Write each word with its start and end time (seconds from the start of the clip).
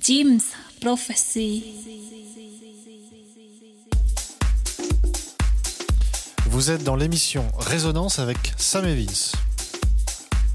Jim's 0.00 0.44
Prophecy. 0.80 1.64
Vous 6.46 6.70
êtes 6.70 6.84
dans 6.84 6.94
l'émission 6.94 7.44
Résonance 7.58 8.18
avec 8.20 8.38
Sam 8.56 8.86
Vince. 8.86 9.32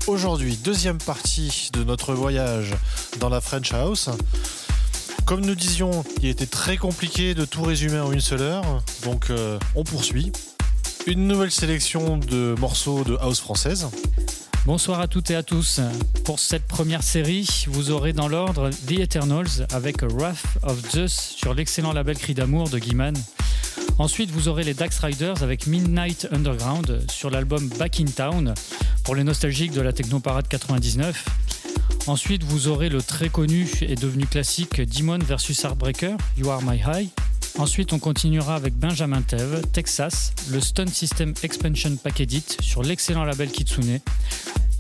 Aujourd'hui, 0.07 0.57
deuxième 0.57 0.97
partie 0.97 1.69
de 1.73 1.83
notre 1.83 2.13
voyage 2.13 2.73
dans 3.19 3.29
la 3.29 3.41
French 3.41 3.73
House. 3.73 4.09
Comme 5.25 5.46
nous 5.46 5.55
disions, 5.55 6.04
il 6.21 6.30
était 6.30 6.46
très 6.46 6.78
compliqué 6.78 7.34
de 7.34 7.44
tout 7.44 7.64
résumer 7.64 8.00
en 8.00 8.12
une 8.12 8.21
seule 8.21 8.41
heure, 8.41 8.84
donc 9.04 9.30
euh, 9.30 9.60
on 9.75 9.84
poursuit. 9.84 10.32
Une 11.05 11.28
nouvelle 11.28 11.52
sélection 11.52 12.18
de 12.18 12.55
morceaux 12.60 13.04
de 13.04 13.18
house 13.18 13.41
française. 13.41 13.89
Bonsoir 14.66 15.02
à 15.02 15.07
toutes 15.09 15.30
et 15.30 15.36
à 15.36 15.43
tous. 15.43 15.82
Pour 16.23 16.39
cette 16.39 16.66
première 16.66 17.04
série, 17.04 17.66
vous 17.68 17.91
aurez 17.91 18.14
dans 18.14 18.29
l'ordre 18.29 18.70
The 18.88 19.00
Eternals 19.00 19.68
avec 19.73 20.04
Wrath 20.04 20.41
of 20.61 20.89
Zeus 20.89 21.36
sur 21.36 21.54
l'excellent 21.54 21.92
label 21.92 22.18
Cri 22.18 22.33
d'amour 22.33 22.70
de 22.70 22.79
Guiman. 22.79 23.14
Ensuite, 23.97 24.32
vous 24.32 24.47
aurez 24.47 24.64
les 24.64 24.73
Dax 24.73 25.00
Riders 25.00 25.43
avec 25.43 25.68
Midnight 25.68 26.29
Underground 26.32 27.01
sur 27.11 27.29
l'album 27.29 27.68
Back 27.78 28.00
in 28.00 28.06
Town 28.06 28.54
pour 29.04 29.15
les 29.15 29.25
nostalgiques 29.25 29.73
de 29.73 29.82
la 29.82 29.92
Technoparade 29.92 30.47
99. 30.47 31.25
Ensuite, 32.08 32.44
vous 32.44 32.70
aurez 32.70 32.88
le 32.88 33.02
très 33.02 33.28
connu 33.28 33.70
et 33.81 33.95
devenu 33.95 34.25
classique 34.28 34.80
Demon 34.80 35.20
vs 35.20 35.61
Heartbreaker, 35.66 36.16
You 36.38 36.50
Are 36.50 36.61
My 36.61 36.78
High. 36.78 37.09
Ensuite, 37.59 37.94
on 37.94 38.00
continuera 38.00 38.56
avec 38.56 38.73
Benjamin 38.73 39.22
Tev, 39.22 39.62
Texas, 39.72 40.34
le 40.52 40.59
Stun 40.59 40.88
System 40.88 41.34
Expansion 41.44 41.95
Pack 41.95 42.20
Edit 42.20 42.58
sur 42.62 42.81
l'excellent 42.81 43.23
label 43.26 43.50
Kitsune. 43.52 44.00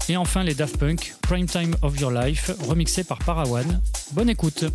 Et 0.09 0.17
enfin, 0.17 0.43
les 0.43 0.55
Daft 0.55 0.77
Punk, 0.77 1.13
Prime 1.21 1.45
Time 1.45 1.75
of 1.81 1.99
Your 1.99 2.11
Life, 2.11 2.51
remixé 2.67 3.03
par 3.03 3.19
Parawan. 3.19 3.79
Bonne 4.13 4.29
écoute! 4.29 4.65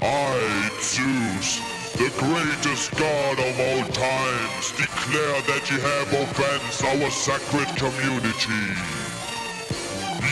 I, 0.00 0.68
Zeus, 0.82 1.60
the 1.96 2.10
greatest 2.18 2.90
god 2.98 3.38
of 3.38 3.60
all 3.60 3.84
times, 3.92 4.72
declare 4.76 5.40
that 5.46 5.70
you 5.70 5.78
have 5.80 6.12
offensed 6.12 6.84
our 6.84 7.10
sacred 7.10 7.68
community. 7.76 8.66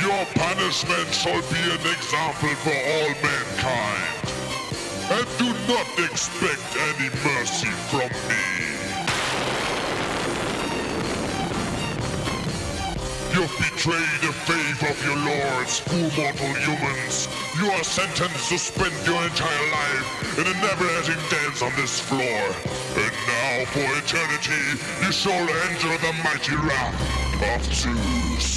Your 0.03 0.27
punishment 0.35 1.09
shall 1.15 1.41
be 1.51 1.63
an 1.71 1.87
example 1.87 2.55
for 2.63 2.75
all 2.75 3.09
mankind. 3.23 4.24
And 5.11 5.27
do 5.39 5.53
not 5.69 5.87
expect 5.99 6.65
any 6.77 7.11
mercy 7.23 7.69
from 7.93 8.09
me. 8.29 8.65
You've 13.35 13.53
betrayed 13.59 14.21
the 14.23 14.33
faith 14.33 14.81
of 14.89 14.97
your 15.05 15.17
lords, 15.17 15.81
poor 15.85 16.09
mortal 16.17 16.55
humans. 16.55 17.29
You 17.59 17.71
are 17.71 17.85
sentenced 17.85 18.49
to 18.49 18.59
spend 18.59 18.95
your 19.07 19.23
entire 19.25 19.71
life 19.73 20.39
in 20.39 20.47
a 20.47 20.55
never-ending 20.63 21.23
dance 21.29 21.61
on 21.61 21.73
this 21.77 22.01
floor. 22.01 22.23
And 22.97 23.13
now, 23.29 23.65
for 23.67 23.85
eternity, 23.99 24.81
you 25.05 25.13
shall 25.13 25.49
enter 25.69 25.99
the 25.99 26.13
mighty 26.25 26.57
wrath 26.57 27.59
of 27.59 27.75
Zeus. 27.75 28.54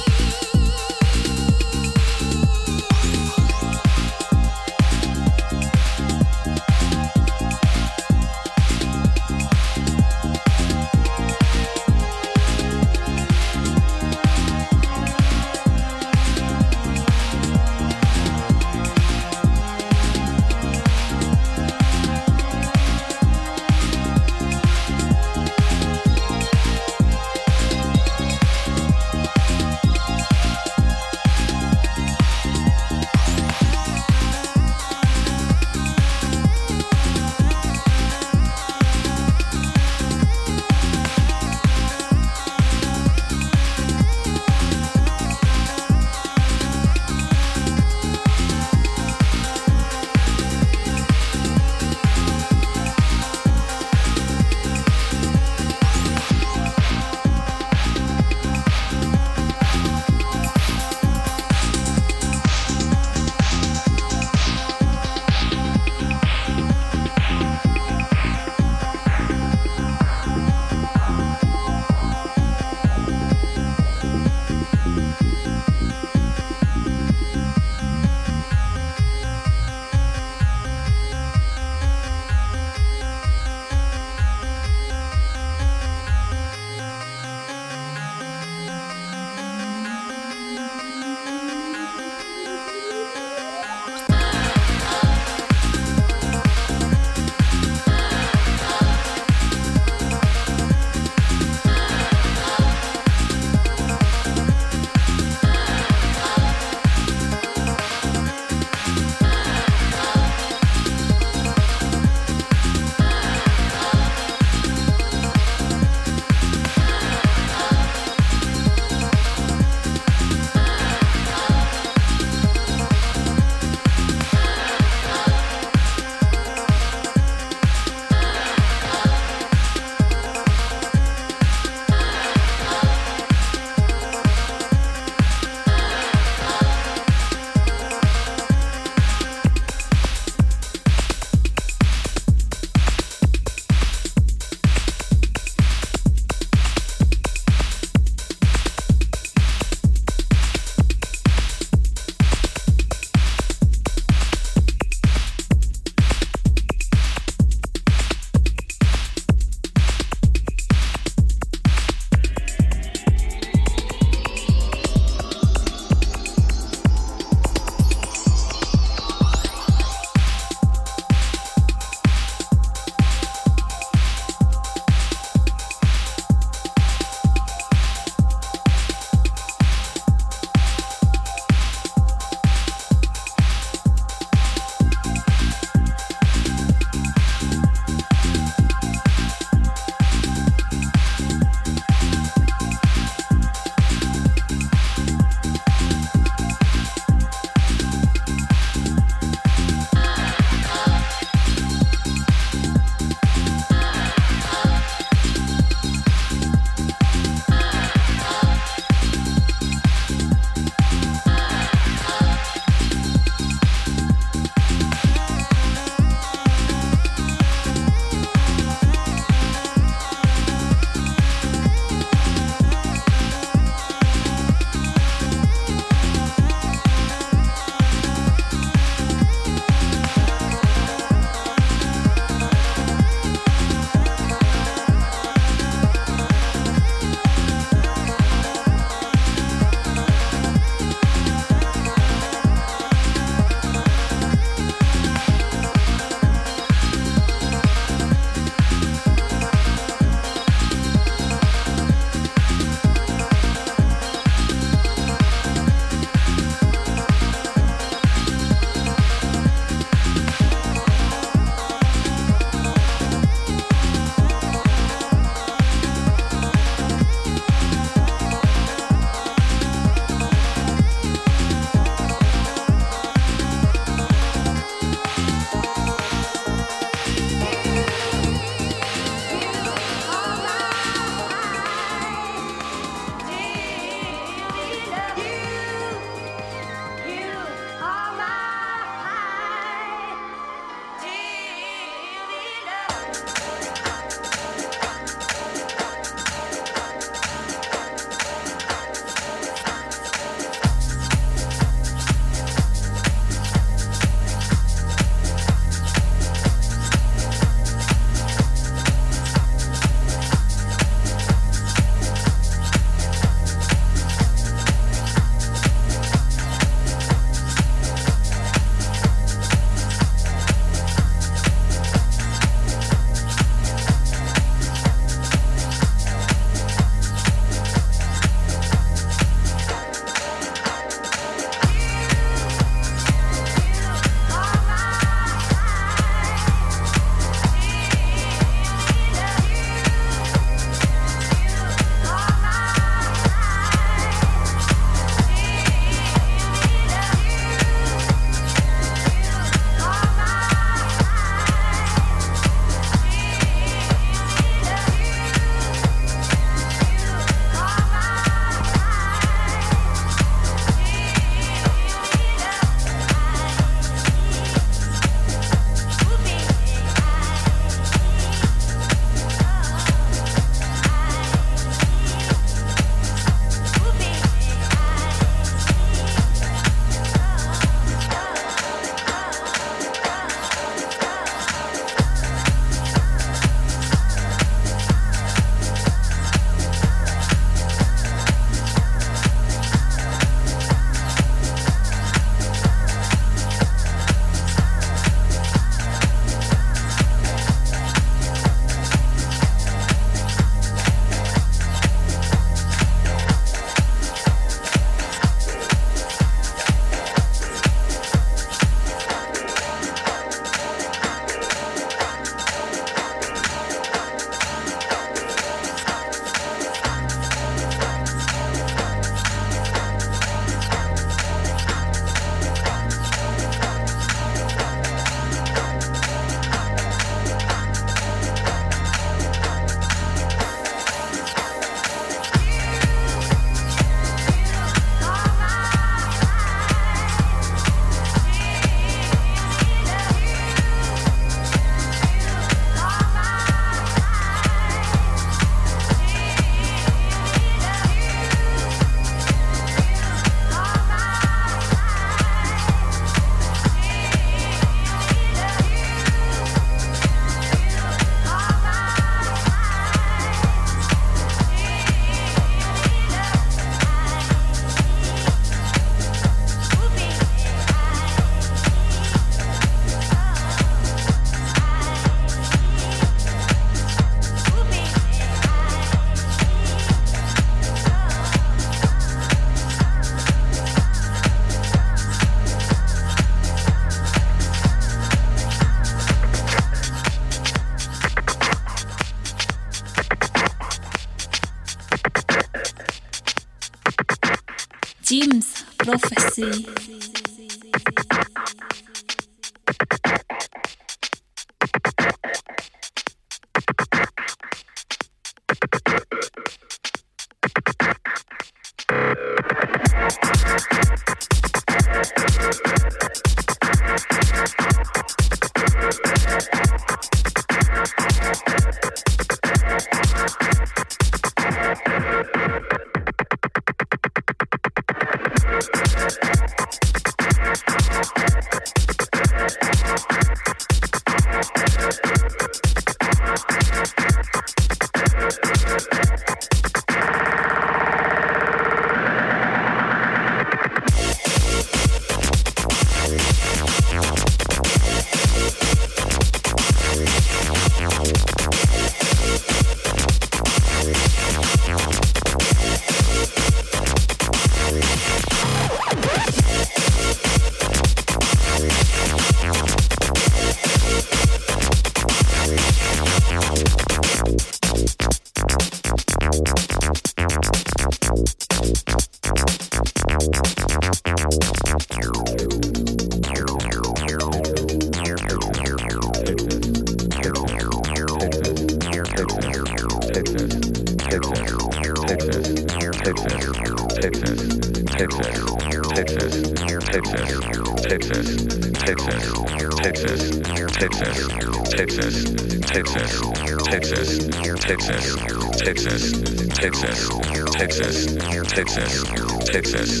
Texas, 593.70 594.26
Texas, 594.26 595.14
Texas, 595.58 596.12
Texas, 596.50 597.08
Texas, 597.52 598.16
Texas, 598.48 599.04
Texas. 599.44 600.00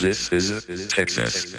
This 0.00 0.32
is 0.32 0.88
Texas. 0.88 1.54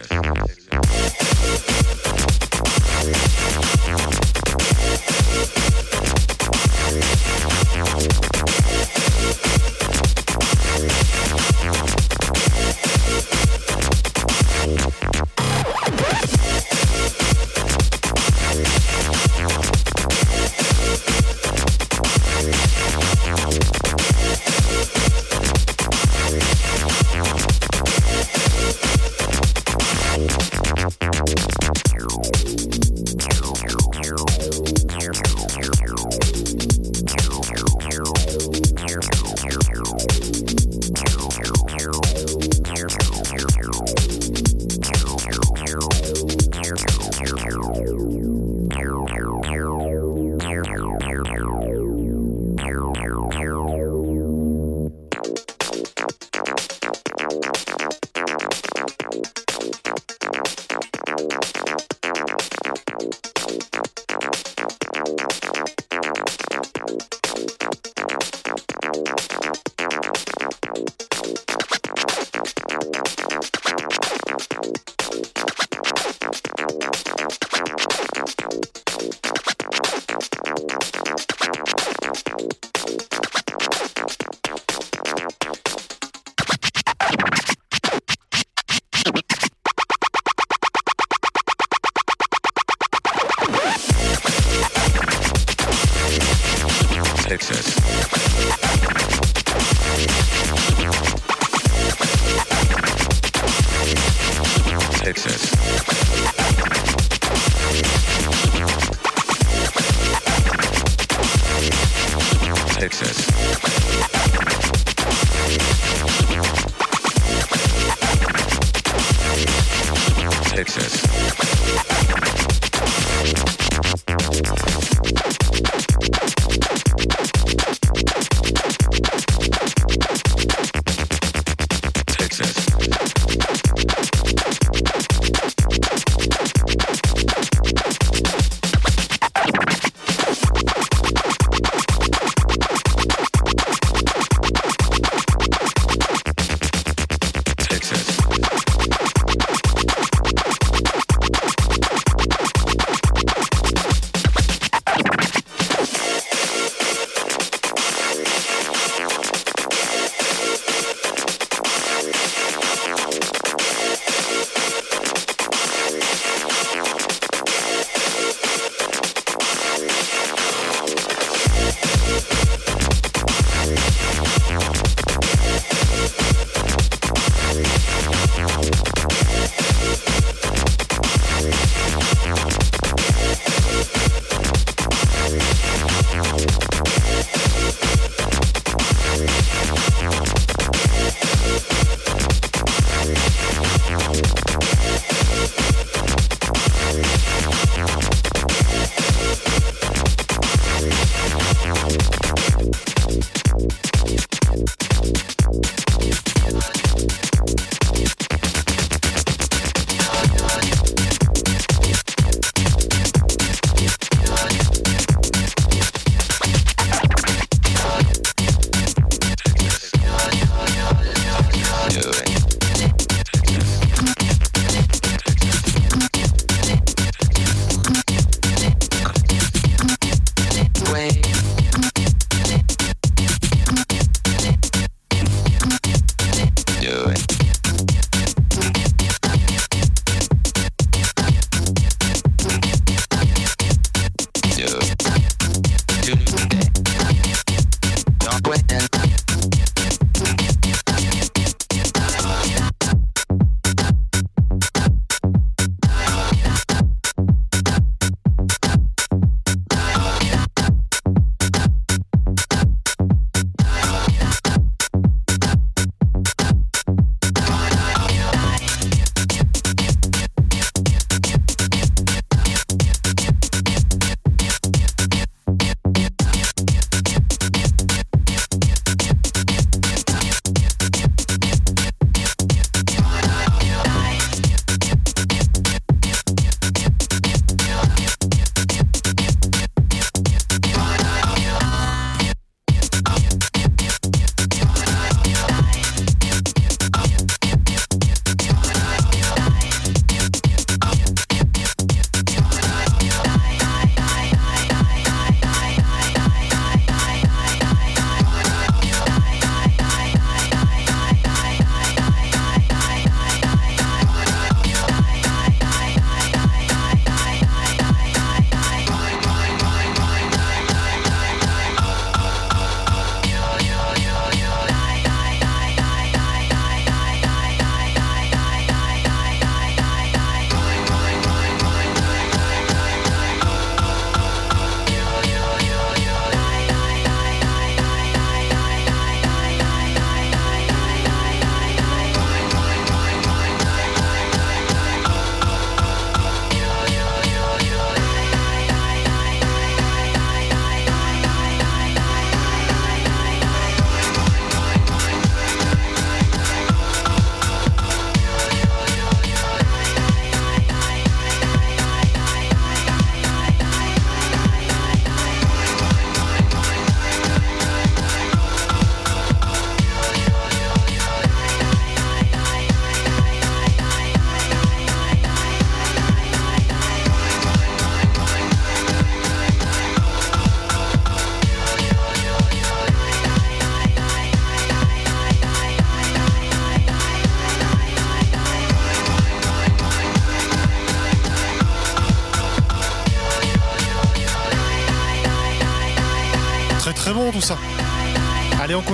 out. 65.58 65.81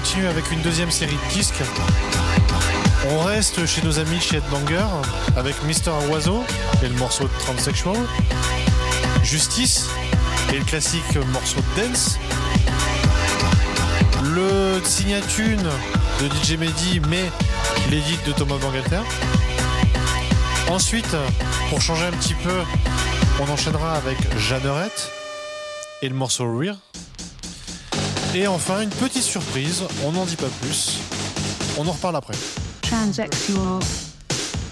Continue 0.08 0.28
avec 0.28 0.50
une 0.52 0.62
deuxième 0.62 0.90
série 0.90 1.18
de 1.18 1.34
disques. 1.34 1.62
On 3.10 3.20
reste 3.24 3.66
chez 3.66 3.82
nos 3.82 4.00
amis 4.00 4.22
chez 4.22 4.38
Headbanger 4.38 4.86
avec 5.36 5.62
Mister 5.64 5.92
Oiseau 6.10 6.46
et 6.82 6.88
le 6.88 6.96
morceau 6.96 7.26
de 7.26 7.40
Transsexual. 7.40 7.98
Justice 9.22 9.90
et 10.54 10.60
le 10.60 10.64
classique 10.64 11.18
morceau 11.34 11.60
de 11.60 11.82
Dance. 11.82 12.18
Le 14.24 14.82
signature 14.86 15.58
de 16.22 16.28
DJ 16.28 16.58
Mehdi, 16.58 17.02
mais 17.10 17.26
l'édite 17.90 18.26
de 18.26 18.32
Thomas 18.32 18.60
Bangalter. 18.60 19.02
Ensuite, 20.70 21.18
pour 21.70 21.82
changer 21.82 22.06
un 22.06 22.12
petit 22.12 22.36
peu, 22.36 22.62
on 23.42 23.52
enchaînera 23.52 23.96
avec 23.96 24.18
Jeannerette 24.38 25.12
et 26.02 26.08
le 26.08 26.16
morceau 26.16 26.46
Rear. 26.58 26.78
Et 28.36 28.46
enfin, 28.46 28.82
une 28.82 28.90
petite 28.90 29.24
surprise, 29.24 29.84
on 30.04 30.12
n'en 30.12 30.26
dit 30.26 30.36
pas 30.36 30.50
plus. 30.62 31.00
On 31.78 31.88
en 31.88 31.92
reparle 31.92 32.18
après. 32.18 32.34
Transsexual, 32.82 33.80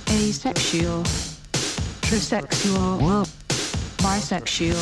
asexual, 0.08 1.04
trisexual, 2.02 3.24
bisexual, 3.98 4.76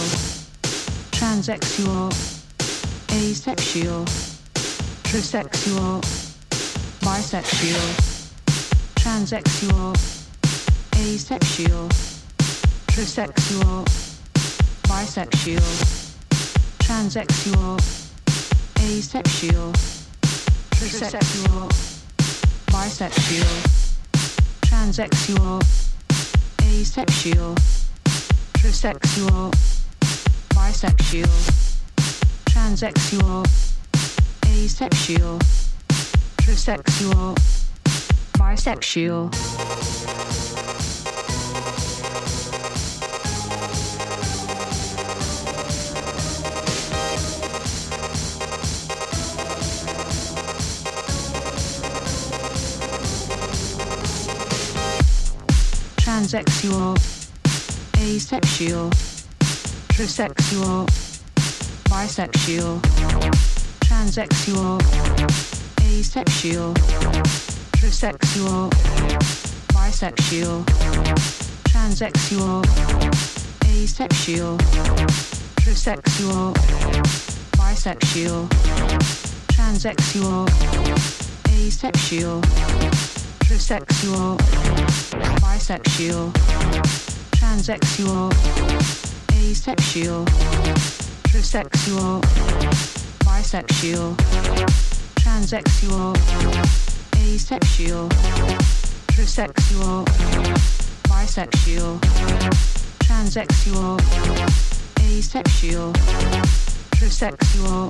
transsexual, 1.12 2.10
asexual, 3.08 4.06
trisexual, 5.12 6.02
bisexual, 7.02 7.84
transsexual, 9.02 9.94
asexual, 10.92 11.90
trisexual, 12.92 13.84
bisexual, 14.88 15.62
transsexual 16.80 17.78
asexual, 18.84 19.72
trisexual, 20.72 21.70
bisexual, 22.68 23.56
transsexual, 24.62 25.60
asexual, 26.60 27.56
trisexual, 28.58 29.52
bisexual, 30.50 31.32
transsexual, 32.46 33.44
asexual, 34.44 35.40
trisexual, 36.38 37.36
bisexual. 38.38 39.32
Transsexual, 56.24 56.96
asexual, 58.00 58.90
trisexual, 59.90 60.88
bisexual, 61.90 62.80
transsexual, 63.82 64.80
asexual, 65.82 66.74
trisexual, 67.76 68.70
bisexual, 69.74 70.64
transsexual, 71.68 72.64
asexual, 73.66 74.58
trisexual, 75.58 76.54
bisexual, 77.58 78.48
transsexual, 79.52 80.48
asexual, 81.52 82.42
trisexual, 83.54 84.36
bisexual, 85.40 86.34
transsexual, 87.38 88.34
asexual, 89.30 90.26
trisexual, 91.30 92.20
bisexual, 93.22 94.16
transsexual, 95.20 96.18
asexual, 97.16 98.10
trisexual, 99.14 100.04
bisexual, 101.08 102.00
transsexual, 103.06 104.00
asexual, 104.98 105.94
trisexual, 106.98 107.88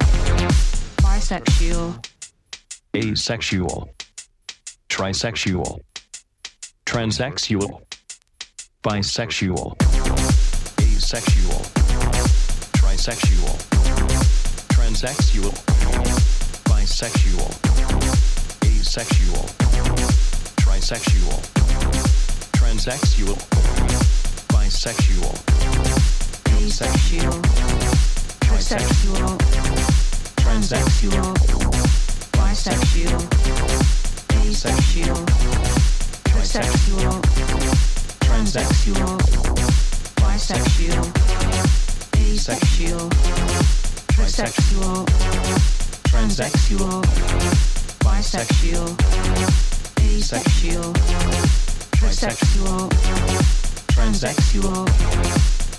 bisexual, 1.05 1.99
asexual, 2.93 3.89
trisexual, 4.93 5.79
transsexual, 6.85 7.81
bisexual, 8.83 9.73
asexual, 10.77 11.61
trisexual, 12.77 13.57
transsexual, 14.69 15.53
bisexual, 16.69 17.49
asexual, 18.61 19.45
trisexual, 20.61 21.41
transsexual, 22.53 23.37
bisexual, 24.53 25.33
asexual, 26.53 27.41
trisexual, 28.45 29.37
transsexual, 30.37 31.33
bisexual, 32.37 34.02
asexual, 34.49 35.23
trisexual, 36.25 37.21
transsexual, 38.19 39.17
bisexual, 40.19 41.07
asexual, 42.13 43.09
trisexual, 44.11 45.05
transsexual, 46.03 47.01
bisexual, 48.03 48.89
asexual, 49.97 50.93
trisexual, 51.95 52.89
transsexual, 53.87 54.85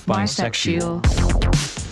bisexual. 0.07 1.84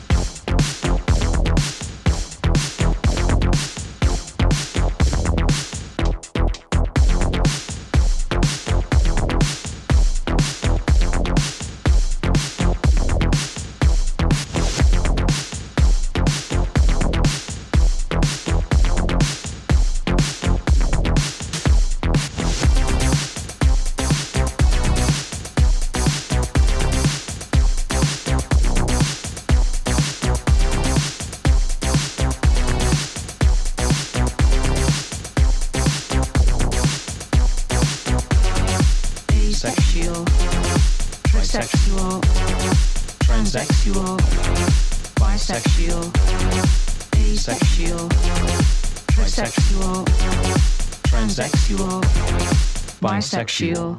Sexual. 53.32 53.96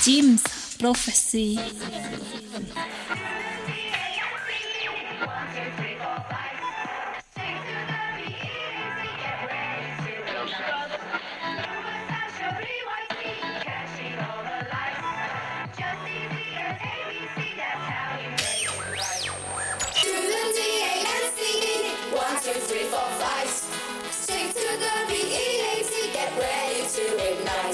James 0.00 0.42
Prophecy. 0.78 1.58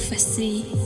Prophecy. 0.00 0.79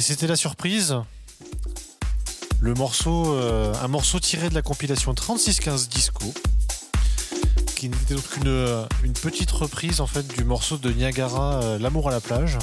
Et 0.00 0.02
c'était 0.02 0.26
la 0.26 0.36
surprise. 0.36 0.96
Le 2.58 2.72
morceau, 2.72 3.34
euh, 3.34 3.74
un 3.82 3.88
morceau 3.88 4.18
tiré 4.18 4.48
de 4.48 4.54
la 4.54 4.62
compilation 4.62 5.12
3615 5.12 5.90
Disco, 5.90 6.24
qui 7.76 7.90
n'était 7.90 8.14
donc 8.14 8.26
qu'une 8.30 8.46
euh, 8.46 8.86
une 9.02 9.12
petite 9.12 9.50
reprise 9.50 10.00
en 10.00 10.06
fait 10.06 10.26
du 10.26 10.42
morceau 10.42 10.78
de 10.78 10.90
Niagara, 10.90 11.60
euh, 11.62 11.78
L'amour 11.78 12.08
à 12.08 12.12
la 12.12 12.20
plage. 12.22 12.56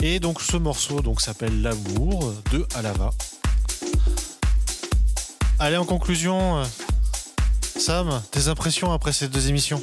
Et 0.00 0.18
donc 0.18 0.40
ce 0.40 0.56
morceau 0.56 1.02
donc 1.02 1.20
s'appelle 1.20 1.62
L'amour 1.62 2.34
de 2.50 2.66
Alava. 2.74 3.10
Allez 5.60 5.76
en 5.76 5.84
conclusion, 5.84 6.64
Sam, 7.78 8.20
tes 8.32 8.48
impressions 8.48 8.90
après 8.90 9.12
ces 9.12 9.28
deux 9.28 9.46
émissions? 9.50 9.80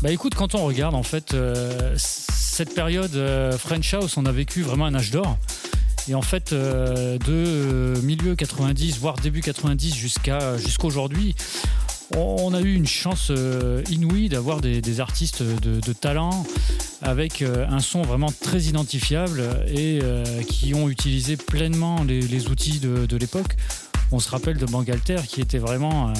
Bah 0.00 0.12
écoute, 0.12 0.36
quand 0.36 0.54
on 0.54 0.64
regarde 0.64 0.94
en 0.94 1.02
fait 1.02 1.34
cette 1.96 2.72
période 2.72 3.56
French 3.58 3.94
House, 3.94 4.16
on 4.16 4.26
a 4.26 4.32
vécu 4.32 4.62
vraiment 4.62 4.84
un 4.84 4.94
âge 4.94 5.10
d'or. 5.10 5.36
Et 6.08 6.14
en 6.14 6.22
fait, 6.22 6.52
euh, 6.52 7.18
de 7.18 7.24
euh, 7.28 8.02
milieu 8.02 8.34
90, 8.34 8.98
voire 8.98 9.16
début 9.16 9.40
90 9.40 9.94
jusqu'à 9.94 10.56
jusqu'aujourd'hui, 10.56 11.34
on, 12.14 12.54
a 12.54 12.60
eu 12.60 12.74
une 12.74 12.86
chance 12.86 13.28
euh, 13.30 13.82
inouïe 13.90 14.28
d'avoir 14.28 14.60
des, 14.60 15.00
artistes 15.00 15.42
de, 15.42 15.92
talent 15.92 16.44
avec 17.02 17.42
euh, 17.42 17.66
un 17.68 17.80
son 17.80 18.02
vraiment 18.02 18.30
très 18.40 18.62
identifiable 18.62 19.42
et 19.66 20.00
euh, 20.02 20.24
qui 20.42 20.74
ont 20.74 20.88
utilisé 20.88 21.36
pleinement 21.36 22.04
les, 22.04 22.48
outils 22.48 22.78
de, 22.78 23.16
l'époque. 23.16 23.56
On 24.12 24.20
se 24.20 24.30
rappelle 24.30 24.56
de 24.56 24.66
Bangalter 24.66 25.16
qui 25.26 25.40
était 25.40 25.58
vraiment 25.58 26.08
euh, 26.08 26.12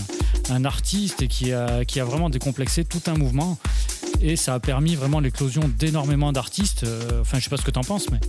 un 0.50 0.64
artiste 0.64 1.22
et 1.22 1.28
qui 1.28 1.52
a, 1.52 1.84
qui 1.84 2.00
a 2.00 2.04
vraiment 2.04 2.30
décomplexé 2.30 2.84
tout 2.84 3.02
un 3.06 3.14
mouvement. 3.14 3.58
Et 4.20 4.34
ça 4.36 4.54
a 4.54 4.60
permis 4.60 4.96
vraiment 4.96 5.20
l'éclosion 5.20 5.62
d'énormément 5.78 6.32
d'artistes. 6.32 6.84
Euh, 6.84 7.20
Enfin, 7.20 7.38
je 7.38 7.44
sais 7.44 7.50
pas 7.50 7.56
ce 7.56 7.62
que 7.62 7.70
t'en 7.70 7.82
penses, 7.82 8.10
mais 8.10 8.20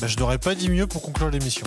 Bah, 0.00 0.06
je 0.06 0.16
n'aurais 0.18 0.38
pas 0.38 0.54
dit 0.54 0.68
mieux 0.68 0.86
pour 0.86 1.02
conclure 1.02 1.30
l'émission. 1.30 1.66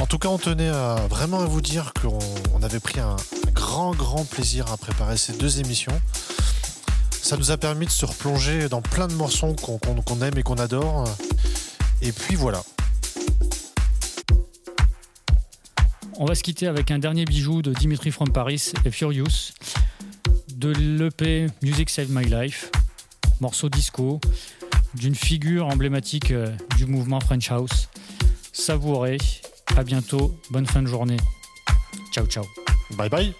En 0.00 0.06
tout 0.06 0.18
cas, 0.18 0.28
on 0.28 0.38
tenait 0.38 0.70
vraiment 1.08 1.40
à 1.40 1.46
vous 1.46 1.60
dire 1.62 1.92
qu'on 2.00 2.18
on 2.54 2.62
avait 2.62 2.80
pris 2.80 3.00
un, 3.00 3.16
grand, 3.52 3.92
grand 3.94 4.24
plaisir 4.24 4.70
à 4.70 4.76
préparer 4.76 5.16
ces 5.16 5.32
deux 5.32 5.60
émissions. 5.60 5.98
Ça 7.10 7.38
nous 7.38 7.50
a 7.50 7.56
permis 7.56 7.86
de 7.86 7.90
se 7.90 8.04
replonger 8.04 8.68
dans 8.68 8.82
plein 8.82 9.08
de 9.08 9.14
morceaux 9.14 9.54
qu'on 9.54 9.78
qu'on- 9.78 10.20
aime 10.20 10.36
et 10.36 10.42
qu'on 10.42 10.56
adore. 10.56 11.04
Et 12.02 12.12
puis 12.12 12.34
voilà. 12.36 12.62
on 16.16 16.26
va 16.26 16.36
se 16.36 16.44
quitter 16.44 16.68
avec 16.68 16.92
un 16.92 17.00
dernier 17.00 17.24
bijou 17.24 17.60
de 17.60 17.72
Dimitri 17.72 18.12
from 18.12 18.30
Paris 18.30 18.72
et 18.84 18.90
Furious 18.92 19.50
de 20.54 20.70
l'EP 20.70 21.48
Music 21.60 21.90
Saved 21.90 22.10
My 22.10 22.24
Life, 22.24 22.70
morceau 23.40 23.68
disco 23.68 24.20
d'une 24.94 25.14
figure 25.14 25.66
emblématique 25.66 26.30
euh, 26.30 26.50
du 26.76 26.86
mouvement 26.86 27.20
French 27.20 27.50
House. 27.50 27.88
Savourez, 28.52 29.18
à 29.76 29.82
bientôt, 29.82 30.38
bonne 30.50 30.66
fin 30.66 30.82
de 30.82 30.88
journée. 30.88 31.16
Ciao 32.12 32.26
ciao. 32.26 32.44
Bye 32.96 33.08
bye. 33.08 33.34